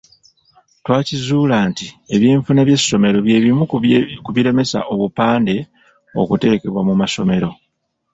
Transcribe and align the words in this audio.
Twakizuula 0.83 1.57
nti 1.69 1.87
ebyenfuna 2.15 2.61
by’essomero 2.67 3.17
bye 3.25 3.37
bimu 3.43 3.63
ku 4.25 4.29
biremesa 4.35 4.79
obupande 4.93 5.55
okutekebwa 6.21 6.81
mu 6.87 6.93
masomero. 7.01 7.49